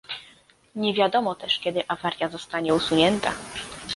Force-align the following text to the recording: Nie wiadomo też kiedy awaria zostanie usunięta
Nie 0.75 0.93
wiadomo 0.93 1.35
też 1.35 1.59
kiedy 1.59 1.87
awaria 1.87 2.29
zostanie 2.29 2.73
usunięta 2.73 3.31